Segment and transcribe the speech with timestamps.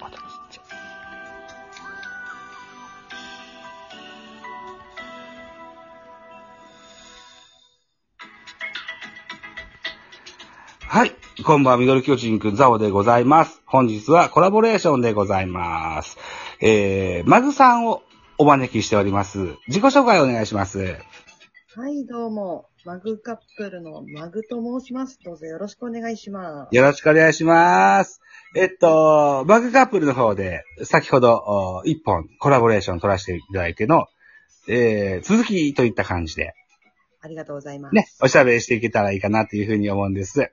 [0.00, 0.64] 音ちっちゃい。
[10.86, 11.12] はい。
[11.44, 13.62] こんばんは、ミドル巨人くん、ザオでございます。
[13.66, 16.16] 本日はコラボレーションでございます。
[16.60, 18.02] えー、マグさんを
[18.38, 19.56] お招きしております。
[19.66, 20.96] 自己紹介お願いします。
[21.76, 22.70] はい、どうも。
[22.86, 25.18] マグカップルのマグと申します。
[25.22, 26.74] どうぞよろしくお願いします。
[26.74, 28.22] よろしくお願いします。
[28.56, 34.06] えっと、マグカップルの方で、先ほど、お一本コラボレーション取らせていただいての、
[34.66, 36.54] えー、続きといった感じで、
[37.20, 37.94] ありがとうございます。
[37.94, 40.50] ね、おしゃべりしていけたらいいかなというふうに思うんです。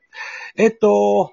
[0.57, 1.31] えっと、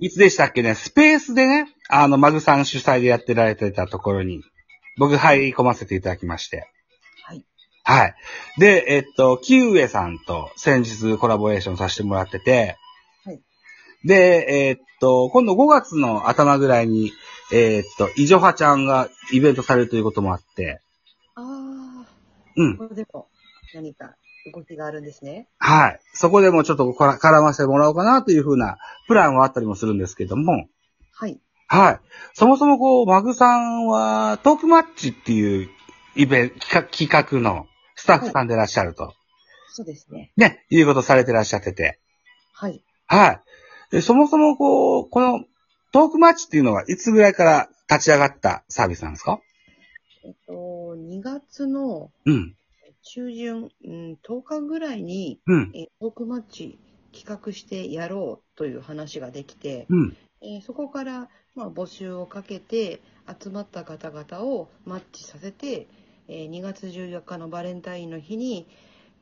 [0.00, 4.42] いつでしたっけね、スペースでね、あの、マグさん主催でやってられてたところに、
[4.98, 6.68] 僕入り込ませていただきまして。
[7.86, 8.00] はい。
[8.00, 8.14] はい。
[8.58, 12.76] で、えっと、キウエさんと先日コラボレーションさせてもらってて、
[13.24, 13.40] はい。
[14.04, 17.12] で、えっと、今度5月の頭ぐらいに、
[17.52, 20.80] えっと、イジョハちゃんがイベントされるということもあって、
[21.36, 22.76] あー、うん。
[22.76, 23.28] これでも
[23.72, 24.16] 何か
[24.52, 25.48] 動きがあるんですね。
[25.58, 26.00] はい。
[26.12, 30.66] そこでもちょっとこら絡ませてもらおうかなというふうなプランはあったりもするんですけども、
[31.12, 31.38] はい。
[31.68, 32.00] はい。
[32.34, 35.68] そもそもこう、マグさんはトークマッチっていう
[36.14, 37.66] イベント、企画企画の
[38.06, 39.14] スタッフさんでいらっしゃると、
[39.72, 40.30] そうですね。
[40.36, 41.98] ね、いうことされてらっしゃってて、
[42.52, 42.82] はい。
[43.06, 43.40] はい。
[43.90, 45.44] でそもそもこう、この
[45.92, 49.40] トークマッチっていうのはいつぐらいから立ち上がったサービスなんですか？
[50.24, 50.52] えっと、
[50.96, 52.54] 2月のうん。
[53.02, 55.72] 中旬、うん、10日ぐらいに、うん。
[55.74, 56.78] えトークマッチ
[57.12, 60.16] 企画してやろうという話ができて、うん。
[60.42, 63.00] えーそこから、まあ、募集をかけて
[63.42, 65.86] 集まった方々をマッチさせて、
[66.28, 68.68] えー2月14日のバレンタインの日に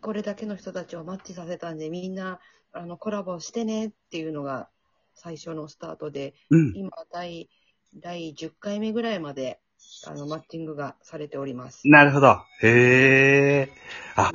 [0.00, 2.41] これだけの人たちをマッチさせたんでみんな
[2.72, 4.69] あのコラボしてねっていうのが
[5.14, 6.72] 最初のスタートでうん。
[6.77, 7.48] 今第
[7.97, 9.60] 第10回目ぐらいまで
[10.06, 11.86] あのマッチングがされております。
[11.88, 12.38] なるほど。
[12.62, 13.69] へえ。
[14.16, 14.32] あ、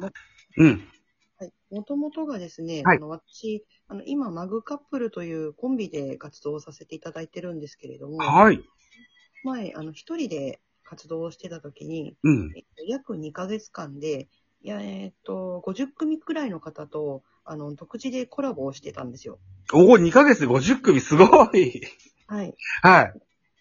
[0.58, 0.88] うん。
[1.38, 8.62] はい、もともとがですね、はいあの私あの今マグカップルというコンビで活動をさせていただいてるんですけれども、はい。
[9.44, 10.60] 前、あの、一人で
[10.90, 12.52] 活動をしてた時に、うん。
[12.56, 14.28] えっと約2ヶ月間で、
[14.62, 19.40] いや、えっと、50組くらいの方と、あの、独自でコラボをしてたんですよ。
[19.72, 21.82] おお、2ヶ月で50組、すごい。
[22.28, 22.56] はい。
[22.82, 23.14] はい。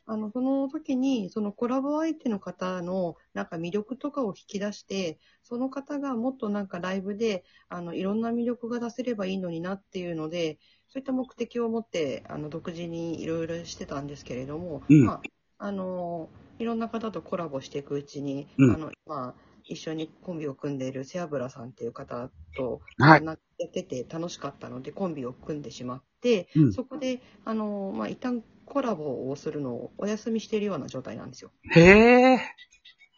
[0.06, 10.58] あの、その時に、そのコラボ相手の方の、なんか魅力とかを引き出して、その方がもっとなんかライブで、あの、いろんな魅力が出せればいいのになっていうので、
[10.88, 15.22] そういった目的を持って、あの、独自にいろいろしてたんですけれども、うんまあ、
[15.58, 31.50] あの、いろんな方とコラボしていくうちに、うんあの、今、一緒にコンビを組んでいる背脂さんっていう方と、はいなやってて楽しかったので、コンビを組んでしまって、うんそこで、あの、まあ、一旦コラボをするのをお休みしているような状態なんですよ。
[31.70, 32.40] へえ。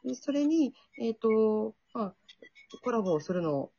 [0.05, 2.15] でそれに、えっ、と、まあ、
[2.83, 3.71] コラボをするの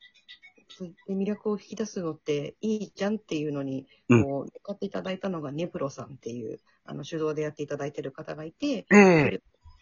[1.07, 9.41] で魅力を引き出すのっていいじゃんっていうのに、うんこう、使っていただいたのがネプロさんっていう、あの、手動でやっていただいてる方がいて、ええ。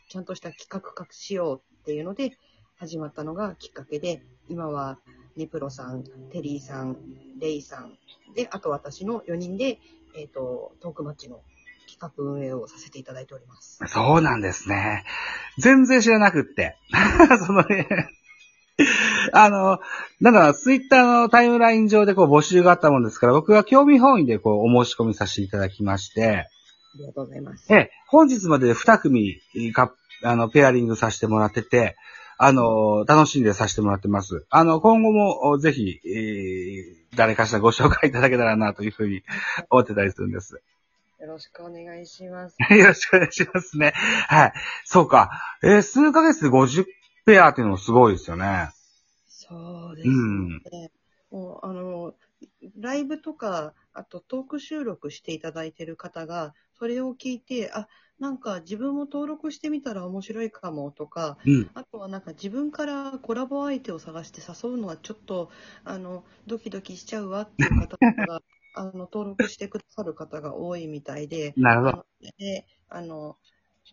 [0.10, 2.38] ちゃんとした企画化しようっていうので、
[2.78, 5.00] 始まったのがきっかけで、今は
[5.36, 6.98] ネプロさん、テリーさん、
[7.40, 7.98] レイさん、
[8.36, 9.80] で、あと私の4人で、
[10.16, 11.42] えっ、と、トークマッチの
[11.88, 13.80] 企画運営をさせていただいております。
[13.88, 15.04] そうなんですね。
[15.58, 16.78] 全然知らなくって。
[17.46, 17.88] そのね、
[19.34, 19.80] あの、
[20.22, 26.59] なんだろう、ツイッターのタイムライン上でこう募集があったもんですから、僕は興味本位でこうお申し込みさせていただきまして、あ
[26.98, 27.74] りがとうございます。
[27.74, 29.40] ええ、本日までで2組
[29.74, 31.96] か、あの、ペアリングさせてもらってて、
[32.38, 34.46] あの、楽しんでさせてもらってます。
[34.50, 39.24] あの、今後もおぜひ、えー誰かしらご紹介いただけたらなというふうに
[39.72, 40.62] 思ってたりするんです。
[41.20, 42.56] よろしくお願いします。
[42.72, 43.94] よろしくお願いしますね。
[43.96, 44.54] はい。
[44.86, 45.58] そうか。
[45.64, 46.86] えー数ヶ月で50
[47.26, 48.70] ペアっていうのもすごいですよね。
[49.28, 50.50] そうですうん。
[50.72, 50.92] ね。
[51.32, 52.14] もう、あの、
[52.80, 57.88] ライブとか、あとトーク収録していただいてる方が、それを聞いて、あ、
[58.20, 61.70] なんか自分も登録してみたら面白いかもとか、うん。
[61.74, 65.50] あとはなんか自分からコラボ相手を探して誘うのはちょっと、
[65.84, 68.42] あの、ドキドキしちゃうわっていう方とかが、
[68.76, 72.06] あの、登録してくださる方が多いみたいで、なるほど。
[72.38, 73.38] で、あの、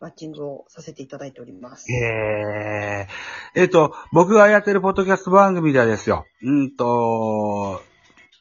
[0.00, 1.86] マッチングをさせていただいております。
[1.90, 6.26] えー、えっ、と、僕がやってるポッドキャスト番組ではですよ。
[6.42, 7.80] うんと、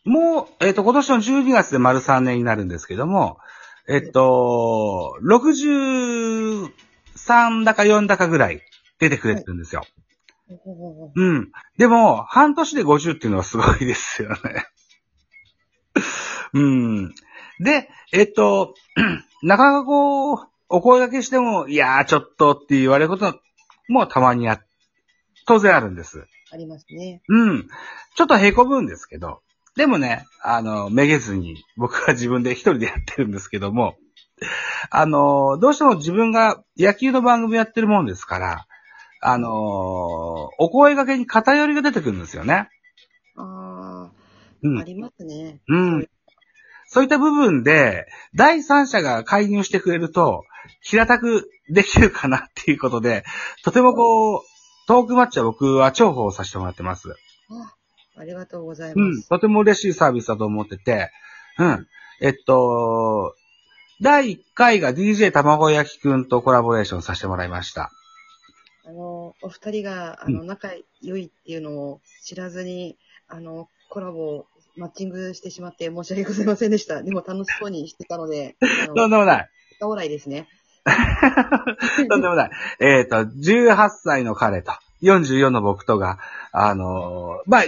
[0.04, 3.38] もう、えっ、と、今年の12月で丸3年になるんですけども、
[3.88, 6.72] えっ、と、63
[7.64, 8.62] だか4だかぐらい
[9.00, 9.84] 出てくれてるんですよ。
[11.16, 11.52] うん。
[11.78, 14.38] でも、半年で50っていうのはすごいですよね。
[16.54, 17.14] うん。
[17.60, 18.76] で、えっと、
[19.44, 23.40] なかなかこう、お声掛けしても、いやー、ちょっとって言われること
[23.88, 24.62] もたまにあ、
[25.46, 26.26] 当然あるんです。
[26.52, 27.22] ありますね。
[27.28, 27.68] うん。
[28.16, 29.42] ちょっと凹むんですけど、
[29.75, 33.95] でもね、あの、めげずに、僕は自分で一人でやってるんですけども、
[34.89, 38.68] あの、どうしても自分が野球の番組やってるもんですから、
[39.22, 42.69] あの、お声掛けに偏りが出てくるんですよね。
[43.38, 44.12] ああ、あ
[44.62, 44.86] うん。
[44.86, 45.60] りますね。
[45.68, 46.07] うん。
[46.88, 48.06] そういった部分で、
[48.36, 50.44] 第三者が介入してくれると、
[50.81, 53.24] 平たくできるかなっていうことで、
[53.63, 54.42] とてもこう、
[54.88, 57.10] トークマッチは僕は重宝させてもらってます。
[57.50, 57.75] あ
[58.18, 59.16] ありがとうございうん。
[59.16, 59.30] ます。
[59.30, 61.12] とても嬉しいサービスだと思ってて、
[61.60, 61.88] うん。
[62.22, 63.36] えっと、
[64.02, 67.92] 第1回が DJ 卵焼きくんとコラボレーションさせてもらいました。
[68.86, 70.70] あの、お二人が、あの、仲
[71.02, 72.98] 良いっていうのを知らずに、
[73.28, 74.46] あの、コラボ、
[74.76, 77.02] マッチングしてしまって申し訳ございませんでした。
[77.02, 78.58] でも楽しそうにしてたので、
[78.96, 79.50] とんでもない。
[79.80, 80.48] 高笑いですね。
[82.10, 82.52] とんでもない。
[82.80, 86.20] えっと、18歳の彼と、44の僕とが、
[86.52, 87.64] あのーまあ、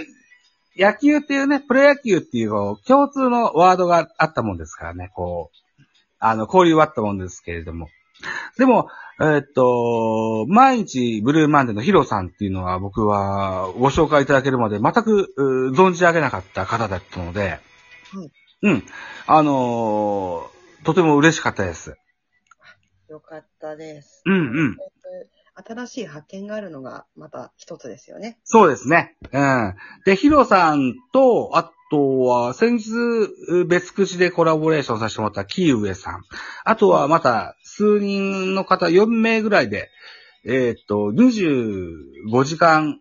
[0.78, 5.82] 野球っていうね、プロ野球っていうこう共通のワードがあったもんですからね、こう、
[6.18, 7.88] あの、交流はあったもんですけれども。
[8.56, 8.88] でも、
[9.20, 17.60] えっと、毎日ブルーマンデーのヒロさんっていうのは僕はご紹介いただけるまで全くう存じ上げなかった方だったので、はい
[18.62, 18.84] うん。
[19.26, 21.96] あのーとても嬉しかったです。
[23.08, 24.22] よかったです。
[24.26, 24.76] うんうん。
[25.66, 28.38] 新しい発見があるのがまた一つですよね。
[28.44, 29.16] そうですね。
[29.32, 29.74] うん。
[30.04, 36.22] で、ヒロさんと、あとは、先日、別口でコラボレーションさせてもらったキーウエさん。
[36.64, 39.90] あとは、また、数人の方、4名ぐらいで、
[40.44, 43.00] えーっと、25時間、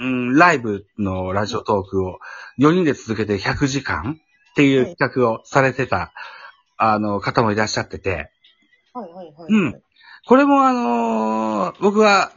[0.00, 2.18] うん、ライブのラジオトークを
[2.58, 4.18] 4人で続けて100時間
[4.50, 6.12] っていう企画をされてた、
[6.76, 8.30] あの、方もいらっしゃってて、
[8.92, 9.83] はいはいはい、うん
[10.26, 12.32] これもあのー僕は、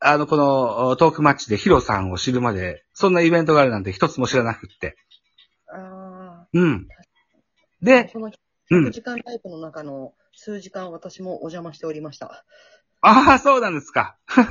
[0.00, 4.96] あの、このトークマッチでヒロさんを知るまで、そんなイベントがあるなんて一つも知らなくって。
[5.72, 6.88] あうん。
[6.90, 8.30] あ、で、その
[8.70, 12.44] うん100時間タイプの中の数時間私もお邪魔しておりました。
[13.00, 14.16] ああ、そうなんですか。
[14.26, 14.46] はい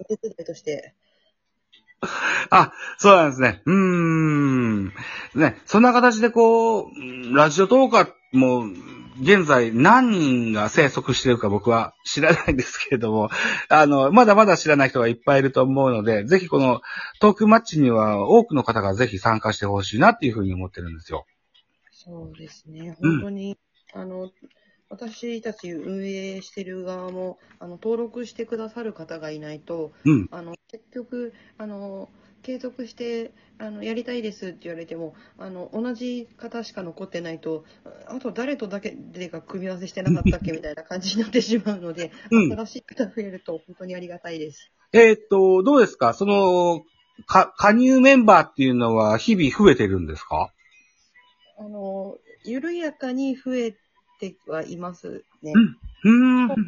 [0.00, 0.94] お手伝いとして。
[2.50, 3.62] あ、そうなんですね。
[3.64, 4.86] うーん。
[5.34, 8.64] ね、そんな形でこう、うんラジオトーカーも、
[9.20, 13.30] 現在何人が生息してるか僕は知らないんですけれども、
[13.68, 16.80] あの、まだまだ知らない人がいっぱいいると思うので、ぜひこの
[17.20, 21.26] トークマッチには多くの方がぜひ参加してほしいなっていうふうに思ってるんですよ。
[21.90, 22.96] そうですね。
[23.00, 23.58] うん本当に、
[23.92, 24.30] あの、
[24.90, 30.28] 私たち運営してる側も、あの、登録してくださる方がいないと、うん。
[30.30, 32.08] あの、結局、あの、
[32.48, 37.66] 継続して、あの、やりたいですって言われても、あの、同じ方しか残ってないと、
[38.08, 44.72] ああと誰とだけでが組み合わせしてなかったっけ みたいな感じになってしまうので、うん新しい方増えると本当にありがたいです。
[44.94, 46.14] えーっと、どうですか？
[46.14, 46.86] その、
[47.26, 50.50] か、加入メンバーっていうのは日々増えてるんですか？
[51.58, 53.76] あの、緩やかに増え
[54.18, 55.52] てはいますね。
[55.54, 56.48] うん。
[56.48, 56.64] うーん。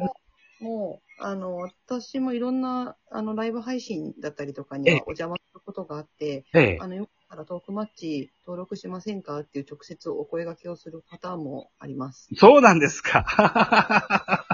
[0.59, 1.57] もう、あの、
[1.87, 5.35] 私もいろんな、あの、ライブ配信だったりとかにはええお邪魔
[5.65, 12.29] ことがあって、ええあの、よかったらトークマッチ登録しませんかっていう直接お声掛けをするパターンもあります。
[12.35, 13.25] そうなんですか。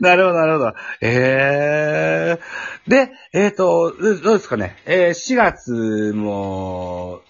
[0.00, 0.72] なるほど、なるほど。
[1.00, 2.40] ええ
[2.88, 4.76] で、えっ、と、どうですかね。
[4.86, 7.20] えー4月も、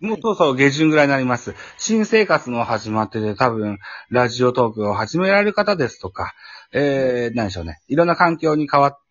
[0.00, 1.54] もうそろそろ下旬ぐらいになります。
[1.78, 3.78] 新生活の始まってて多分、
[4.10, 6.34] ラジオトークを始められる方ですとか、
[6.72, 7.80] えー、何でしょうね。
[7.86, 9.01] いろんな環境に変わっ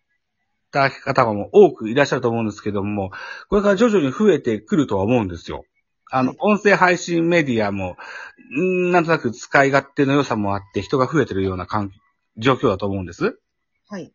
[0.72, 3.12] た方も多くいらっしゃると思うんですけども、
[3.48, 5.64] これから徐々に増えてくるとは思うんですよ。
[6.10, 7.96] あのはい、音声配信メディアも、
[8.50, 11.92] なんとなく使い勝手の良さもあって人が増えてるような環
[12.36, 13.38] 状況だと思うんです。
[13.88, 14.12] はい。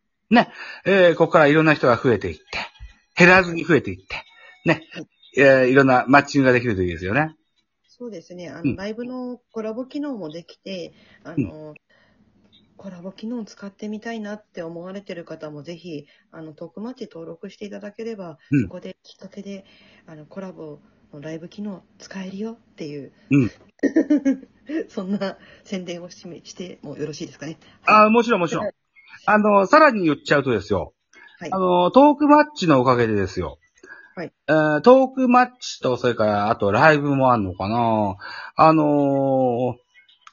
[0.84, 2.42] えー、ここからいろんな人が増えていって、
[3.16, 4.24] 減らずに増えていって、
[4.64, 7.34] ねはい、えーいろんなマッチングができるといいですよね。
[7.88, 8.48] そうですね。
[8.48, 10.92] あの、うんライブのコラボ機能もできて、
[11.24, 11.74] あの、
[12.78, 19.64] コラボ機能を使ってみたいなって思われてる方もぜひ、あの、トークマッチ登録していただければ、うんそこできっかけで、
[20.06, 20.78] あの、コラボ
[21.12, 23.50] のライブ機能使えるよっていう、うん
[24.88, 27.58] そんな宣伝をしめしてもよろしいですかね。
[27.86, 28.70] ああ、もちろんもちろん。
[29.26, 30.94] あの、さらに言っちゃうとですよ。
[31.40, 31.58] はいあ。
[31.58, 33.58] の、トークマッチのおかげでですよ。
[34.14, 38.16] はいえートークマッチと、それから、あとライブもあんのかな
[38.56, 39.87] あのー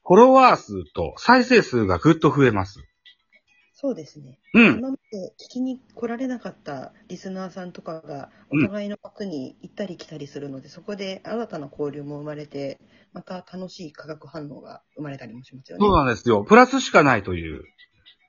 [0.05, 2.79] フォロワー数と再生数がぐっと増えます。
[3.73, 4.39] そうですね。
[4.53, 4.77] うん。
[4.77, 12.79] 今まで聞きに来られなかったリスナーさんとかがおうん互いの枠に行ったり来たりするので、そこで新たな交流も生まれて、
[13.13, 15.85] また楽しい化学反応が生まれたりもしますよね。
[15.85, 16.43] そうなんですよ。
[16.43, 17.63] プラスしかないという。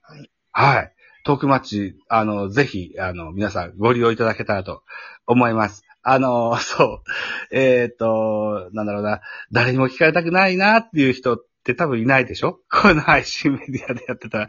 [0.03, 0.31] はい。
[0.53, 0.93] はい。
[1.25, 4.83] トークマッチ、あの、ぜひ、あの、皆さんご利用いただけたらと
[5.27, 5.85] 思います。
[6.03, 7.03] あの、そう。
[7.51, 9.21] えっ、と、なんだろうな。
[9.53, 11.41] 誰にも聞かれたくないなっていう人
[11.73, 12.61] って多分いないでしょ？
[12.71, 14.49] この配信メディアでやってたら。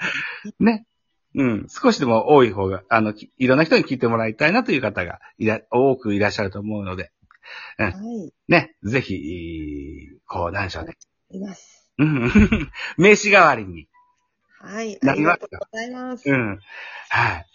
[0.59, 0.86] ね。
[1.36, 1.67] うん。
[1.69, 7.12] 少しでも多い方が、あの、きいろんな人に聞いてもらいたいなという方がいら、多くいらっしゃると思うので、
[7.77, 8.31] はい。
[8.47, 8.75] ね。
[8.83, 10.95] ぜひ、こう、なんでしょうね。
[11.31, 11.91] います。
[11.97, 12.31] うん。
[12.97, 13.88] 名刺代わりに。
[14.59, 14.97] はい。
[15.07, 16.29] ありがとうございます。
[16.29, 16.59] うん。
[17.09, 17.45] はい。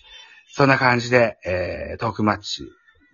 [0.48, 2.64] そんな感じで、えー、トークマッチ、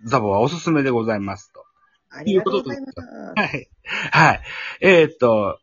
[0.05, 1.63] ザボはおすすめでございますと。
[2.11, 2.99] ありがとうございます。
[3.35, 3.69] はい。
[4.11, 4.41] はい。
[4.81, 5.59] えーっと、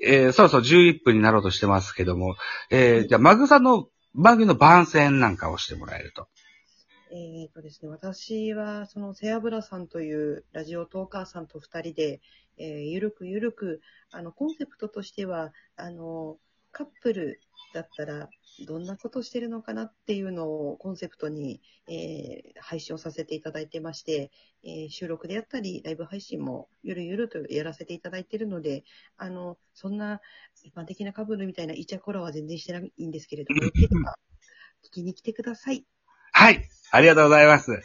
[0.00, 2.36] えー、そろそろ11分になろうとしてますけども、
[2.70, 6.28] えー、じゃあ、マグさんの番組の番宣なんかをしてもらえると。
[7.12, 12.20] えっ、とですね、私は、その、セアブラさんというラジオトーカーさんと二人で、
[12.58, 16.38] えーゆるくゆるく、あの、コンセプトとしては、あの、
[16.72, 17.40] カップル
[17.76, 18.28] だったら、
[18.66, 24.30] どんなことしてるのかなっていうのをコンセプトに、えー配信をさせていただいてまして、
[24.64, 28.84] えー収録であったり、ライブ配信もゆるゆるとやらせていただいているので、
[29.18, 30.20] あの、そんな
[30.64, 35.84] 一般的なカップルみたいなイチャコラは全然してないんですけれども、聞きに来てください。
[36.32, 36.68] はい。
[36.92, 37.82] ありがとうございます。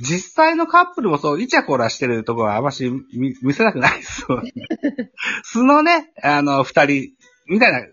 [0.00, 4.52] 実際のカップルもそう、イチャコラしてるところはあまし見見せたくないですよね。
[5.42, 7.12] 素のね、あの、二人、
[7.48, 7.86] みたいな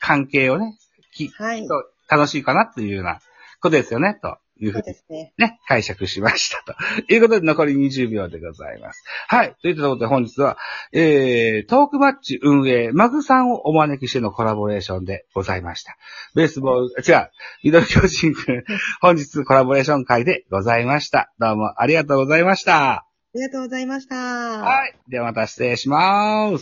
[0.00, 0.76] 関係をね、
[1.16, 1.66] きはい。
[2.08, 3.20] 楽しいかなっていうような
[3.60, 5.32] ことですよね、というふそううにですね。
[5.38, 6.74] ね、解釈しましたと。
[7.12, 9.02] いうことで残り20秒でございます。
[9.28, 9.54] はい。
[9.62, 10.56] といったところで本日は、
[10.92, 15.96] えー、トークマッチ運営、マグさんをお招きしてのコラボレーションでございました。
[16.34, 17.30] ベースボール、違う、
[17.64, 18.64] ミドル巨人くん、
[19.00, 21.32] 本日コラボレーション会でございました。
[21.38, 22.92] どうもありがとうございました。
[22.92, 23.04] あ
[23.34, 24.16] りがとうございました。
[24.16, 24.94] はい。
[25.08, 26.54] ではまた失礼します。